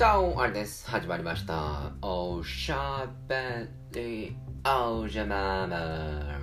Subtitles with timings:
[0.00, 0.88] じゃあ、あれです。
[0.88, 1.92] 始まりました。
[2.00, 4.34] おしゃべり
[4.64, 6.40] おじゃまま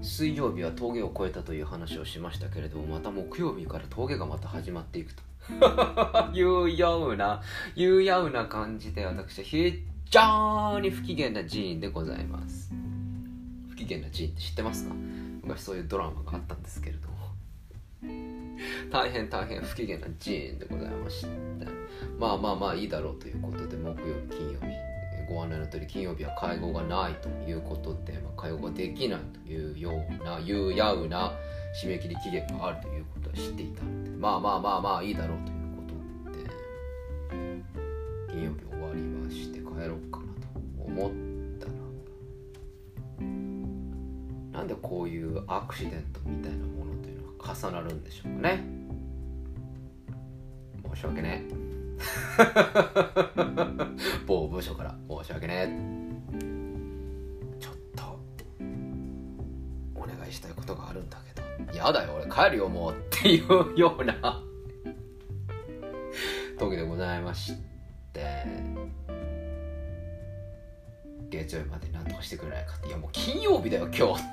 [0.00, 5.22] 水曜日は峠を越えたという話をしましたけれども、また木曜日から峠がまた始まっていくと。
[6.32, 7.42] いうような、
[7.74, 12.72] いうような感じで、私は非常に不機嫌な寺院でございます。
[13.70, 14.94] 不機嫌な寺院って知ってますか？
[15.42, 18.29] 昔そういうドラマがあったんですけれども。
[18.90, 21.50] 大変大変不機嫌な寺院でございまして。
[22.18, 24.90] まあまあまあいいだろうということで木曜日金曜日
[25.32, 31.32] ご案内の通り金曜日は会合がないということで、まあ、会合ができないというようないうやうな
[31.82, 35.82] 締め切り期限があるということは知っていたのでまあまあまあまあいいだろうというこ
[36.32, 36.44] とで
[38.28, 40.48] 金曜日終わりまして帰ろうかなと
[40.84, 41.10] 思っ
[41.60, 41.72] たら
[44.52, 48.64] なんでこういうアクシデントみたいなものというのが重なるんでしょうかね。
[50.94, 51.70] 申し訳ねえ。
[54.26, 57.60] 某部署から申し訳ねえ。
[57.60, 58.18] ちょっと
[59.94, 64.42] お願いしたいことがあるんだけどやだよ俺帰るよもうっていうような。
[66.58, 67.54] 時でございまし
[68.12, 68.44] て。
[71.30, 72.88] 月曜日までに何とかしてくれないかって。
[72.88, 74.26] いやもう金曜日だよ今日っ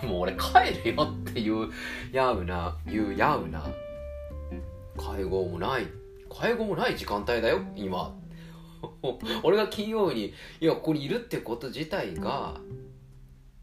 [0.00, 0.06] て。
[0.06, 1.68] もう俺帰るよっていう
[2.12, 3.66] やうないうやうな。
[4.96, 5.86] 会合もない。
[6.30, 8.14] 会合もない時間帯だよ今。
[9.42, 12.60] 俺が金曜日にいやここにいるってこと自体が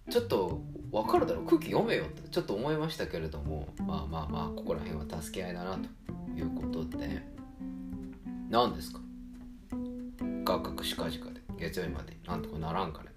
[0.09, 1.45] ちょっと分かるだろう。
[1.45, 3.67] 空気読めよってちょっと思いましたけれども。
[3.79, 5.87] まあまあまあここら辺は助け合いだなと
[6.37, 7.21] いうことで。
[8.49, 8.99] 何ですか？
[10.43, 11.40] 価格しかじかで。
[11.61, 12.17] 月曜日まで。
[12.25, 13.09] なんとかならんかね。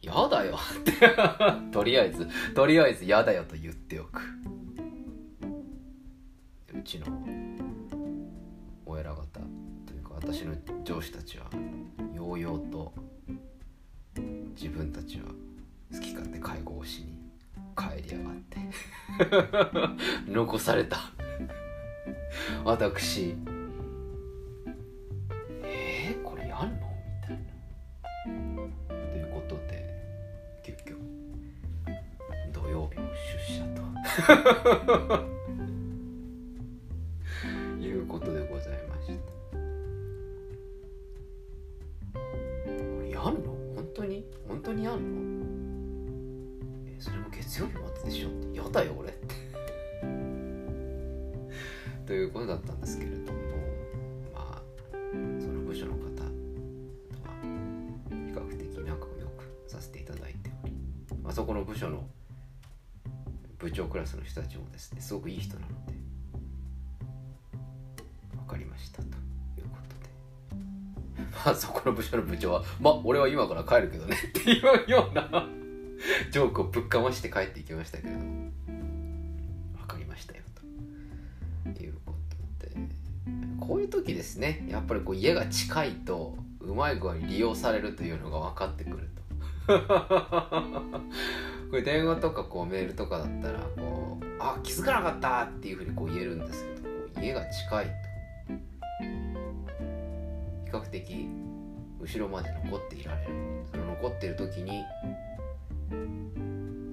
[0.00, 0.56] やだよ。
[0.56, 0.92] っ て
[1.72, 4.22] とりあえずとりあえずやだよと言っておく。
[6.72, 7.06] うちの
[8.84, 9.24] お偉方
[9.84, 11.46] というか私の上司たちは
[12.14, 12.94] ようようと
[14.54, 15.24] 自分たちは
[15.92, 17.16] 好き勝手会合をしに
[17.76, 18.58] 帰りやがって。
[20.30, 20.98] 残された。
[22.64, 23.34] 私
[37.80, 39.12] いうことでございました。
[42.14, 42.20] こ
[43.02, 43.54] れやんの？
[43.74, 44.24] 本当に？
[44.48, 45.02] 本当にやんの？
[46.86, 48.56] えそれも月曜日まででしょって。
[48.56, 49.10] やだよ俺。
[49.10, 49.26] っ て
[52.06, 53.38] ということだったんですけれども
[54.32, 54.62] まあ
[55.40, 56.30] その部署の方とは
[58.08, 58.90] 比較的仲
[59.20, 60.72] 良くさせていただいており、
[61.22, 62.08] まあ、そこの部署の
[63.66, 65.92] 部長クラスの人たちもですねすごくいい人なので
[68.36, 69.96] 分かりましたということ
[71.18, 71.26] で。
[71.44, 75.48] まあそこの部署の部長はまあ俺は今から帰るけどねっていうような
[76.30, 78.52] ジョークをぶっかまして帰っていきましたけれども。
[79.80, 80.42] 分かりましたよ
[81.74, 82.14] というこ
[82.60, 82.76] とで。
[83.58, 89.26] こういう時ですねやっぱりこう家が近いとうまい具合に利用されるというのが分かってくると。
[91.70, 96.88] これ電話とかこうメールとかだったらこう「あ気づかなかった!」っていうふうにこう言えるんですけどこ
[97.18, 97.92] う家が近いと。
[100.66, 101.28] 比較的
[102.00, 103.32] 後ろまで残っていられる。
[103.70, 104.82] その残ってる時に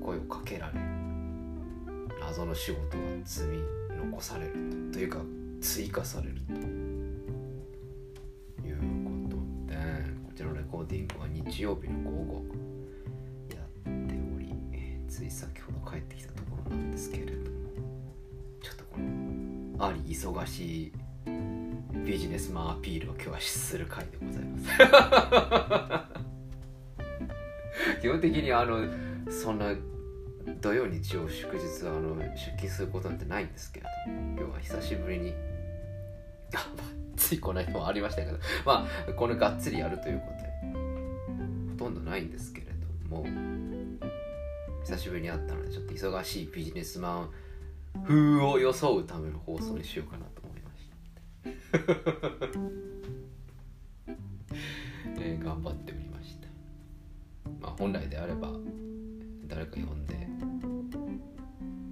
[0.02, 0.80] 声をかけられる。
[2.22, 3.60] 謎の仕事が積み
[3.98, 4.54] 残される
[4.92, 4.94] と。
[4.94, 5.20] というか
[5.60, 6.54] 追加されると。
[8.68, 9.36] いうこと
[9.68, 9.76] で
[10.26, 12.44] こちらのレコーディングは日曜日の午後、
[15.14, 17.38] つい先ほど帰ってきたところなんですけれども
[18.64, 20.94] ちょっとこのあり忙しい
[22.04, 24.66] ビジネスマンアピールを今日はする回でございます。
[28.02, 28.88] 基本的にあの
[29.30, 29.76] そんな
[30.60, 35.36] 土曜日曜祝日はあの出勤することなんてないんですけれども今日は久しぶりに、
[36.56, 36.68] あ、
[37.16, 40.50] ついこの間もありましたけど まあこのがっつりやるということで
[41.74, 43.28] ほとんどないんですけれども
[44.86, 47.30] 久しぶりに会ったのでちょっと忙しいビジネスマン
[48.06, 50.90] 風を装うための放送にしようかなと思いまし
[51.72, 51.78] た、
[55.22, 56.48] えー頑張っておりました。
[57.62, 58.52] まあ本来であれば
[59.48, 60.28] 誰か呼んで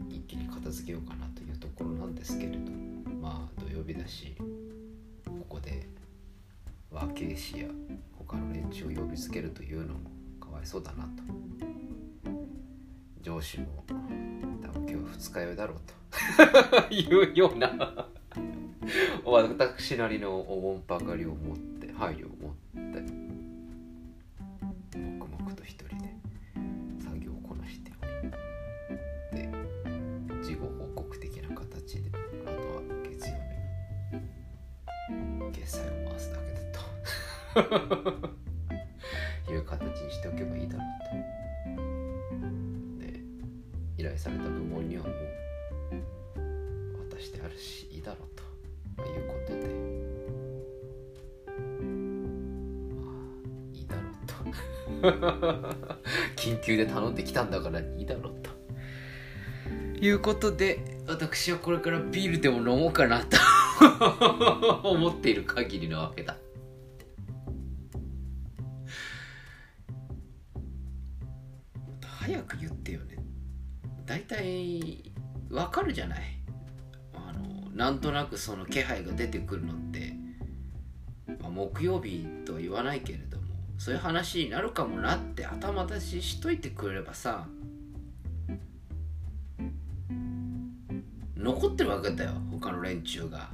[0.09, 2.71] 一気に片付けようかなというところなんですけれど
[3.21, 4.35] まあ土曜日だし
[5.25, 5.87] ここで
[6.89, 7.69] 和慶師や
[8.17, 10.11] 他の連中を呼びつけるというのも
[10.41, 11.23] かわいそうだなと。
[13.41, 16.93] 上司も多分今日二日酔いだろうと。
[16.93, 18.07] いうような。
[19.25, 22.53] 私なりのおもんぱかりを持って配慮を持っ
[22.91, 23.01] て
[24.97, 25.95] 黙々と一人で
[27.03, 28.31] 作業をこなしており
[29.37, 29.49] で
[30.43, 32.11] 事後報告的な形で
[32.45, 33.35] あとは月曜
[35.09, 36.59] 日に決済を回すだけだ
[38.11, 38.31] と。
[39.51, 41.40] いう形にしておけばいいだろうと。
[44.01, 45.13] 依頼された部門にはもう
[47.11, 48.41] 渡してあるしいいだろうと。
[49.03, 49.59] あいうことで。
[52.95, 53.21] まあ
[53.71, 54.33] いいだろうと。
[56.35, 58.49] 緊急で頼んできたんだからいいだろうと。
[60.03, 63.37] いうことで私はこれからビールでも飲もうかなと。
[64.83, 66.37] 思っている限りなわけだ。
[72.01, 73.21] 早く言ってよね。
[74.11, 75.09] 大体
[75.49, 76.19] わかるじゃない？
[77.13, 80.13] あのなんとなくその気配が出てくるのって、
[81.39, 83.43] まあ、木曜日とは言わないけれども
[83.77, 87.47] そういう話になるかもなって頭出ししといてくれればさ
[91.37, 93.49] 残ってるわけだよ他の連中が。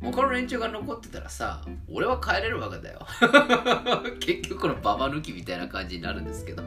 [0.00, 3.06] 他の連中が残ってたらさ俺は帰れるわけだよ。
[4.20, 6.62] 結局このババ抜きみたいな感じになるんですけど。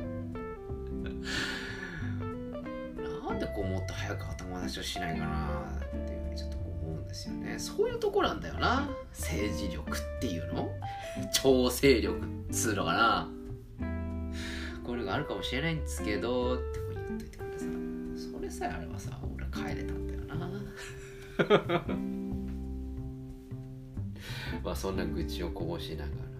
[3.53, 7.59] こうもっと早く頭出しをしないかなっていうふうにちょっと思うんですよね。
[7.59, 8.89] そういうとこなんだよな。
[9.11, 10.69] 政治力っていうの？
[11.33, 12.21] 調整力っ
[12.51, 13.29] つうのかな。
[14.83, 17.65] こういうのがあるかもしれないんですけどってこう言っといてくれさ
[18.33, 20.49] それさえあればさ俺帰れたんだよな。
[24.63, 26.30] まあそんな愚痴をこぼしながら、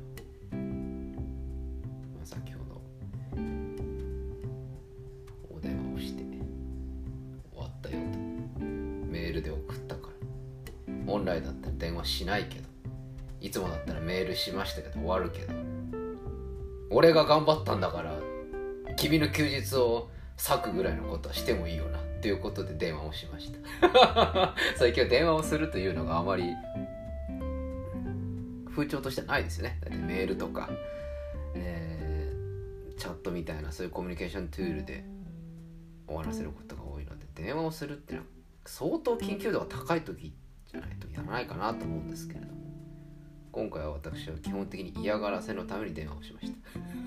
[11.11, 12.65] 本来だったら電話しないけど
[13.39, 15.53] いつもだったらメールしましたけど終わるけど
[16.89, 18.17] 俺が頑張ったんだから
[18.95, 24.55] 君の休日を割くぐらいのことはしてもいいよなっていうことで電話をしました。
[24.77, 26.53] 最近は電話をするというのがあまり
[28.69, 29.79] 風潮としてないですよね。
[29.81, 30.69] だってメールとか、
[31.55, 32.11] えー
[33.01, 35.03] チャットみたいなそういうコミュニケーションツールで
[36.05, 38.29] 終わらせることが多いので電話をするっていうのは
[38.67, 40.35] 相当緊急度が高い時って
[40.71, 42.61] じゃないとやらないかなと思うんですけれども。
[43.51, 46.53] 今回は私は基本的に嫌がらせのために電話をしまし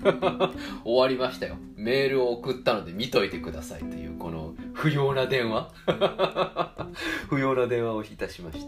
[0.03, 0.51] た。
[0.85, 1.57] 終わりましたよ。
[1.75, 5.73] メールを送ったので見といてくださいというこの不要な電話。
[7.29, 8.67] 不要な電話をいたしました。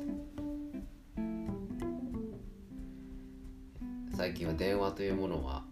[4.16, 5.64] 最近は電話というものは、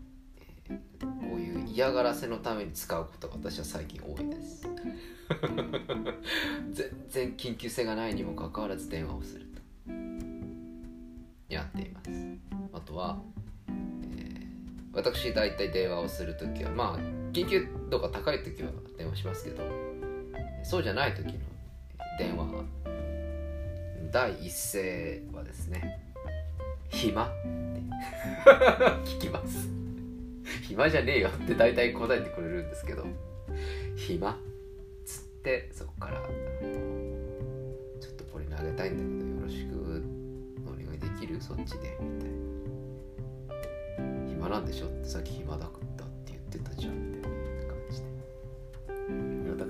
[1.68, 4.68] 嫌がらせのために使うことが私は最近多いです。
[6.72, 9.62] 全然緊急性がないにもかかわらず電話をすると。
[11.50, 12.10] やっています。
[12.74, 13.20] あとは、
[13.68, 14.46] えー
[14.96, 17.00] 私大体電話をするときはまあ
[17.34, 19.62] 緊急度が高いときは電話しますけど
[20.64, 21.34] そうじゃない時の
[22.18, 22.46] 電話。
[22.46, 22.64] は
[24.10, 26.00] 第一声はですね
[26.88, 27.82] 「暇?」って
[29.04, 29.68] 聞きます
[30.68, 33.06] 暇じゃねえよって大体答えてくれるんですけど。
[33.96, 34.32] 暇？
[34.32, 34.36] っ
[35.06, 36.22] つってそこから
[38.02, 40.04] ちょっとこれ投げたいんだけどよろしく
[40.68, 41.40] お願いできる？
[41.42, 44.28] そっちでみたいな。
[44.28, 44.88] 暇なんでしょ？
[44.88, 48.08] ってさっき暇だったって言ってたじゃんみたいな感じで。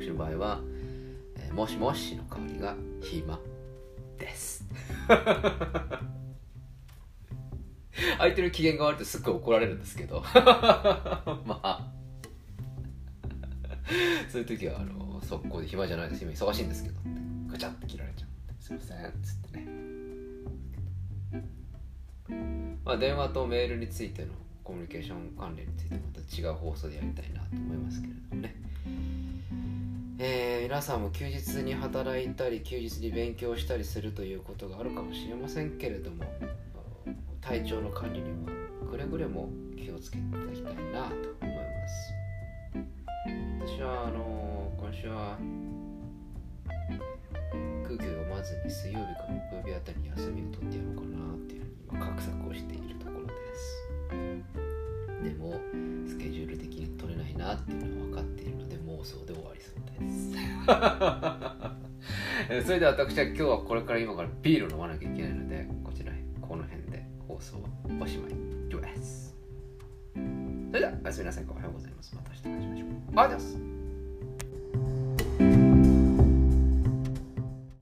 [0.03, 0.61] 私の場合は、
[1.38, 3.39] えーもしもしの代わりが暇
[4.17, 4.65] です。
[8.17, 10.21] 相手の機嫌が悪いとすっごい怒られるんですけど。
[11.45, 11.91] まあ。
[14.29, 16.23] そういう時はあの速攻で暇じゃないです。
[16.23, 17.09] 今忙しいんですけどって
[17.51, 19.67] ガチャって切られちゃうんですいませんっつってね。
[22.83, 24.31] まあ電話とメールについての
[24.63, 28.55] コミュニケーション関連についてまた違う放送でやりたいなと思いますけれどもね。
[30.17, 36.25] えー皆さんも休日に働いたり休日に勉強したりするということがあるかもしれませんけれども
[37.45, 38.37] 体調の管理には
[38.89, 42.11] くれぐれも気をつけていただきたいなと思います。
[43.61, 45.37] 私はあの今週は
[47.83, 53.85] 空気を読まずに水曜日か木曜日あたりに休みを取ってやろうかなっていうふうに今画策をしているところです。
[55.23, 55.61] でも
[56.07, 60.33] スケジュール的に取れないなっていうのは分かっているので妄想で終わりそうです。
[62.65, 65.64] それでは私は今日はこれから今からビールを飲まなきゃいけないので
[67.35, 67.69] 放送は
[68.01, 68.33] おしまい
[68.81, 69.35] です。
[70.13, 70.19] そ
[70.73, 71.45] れではおやすみなさい。
[71.49, 72.15] おはようございます。
[72.15, 72.89] また明日お会いしましょう。
[72.89, 73.75] ありがとうございます。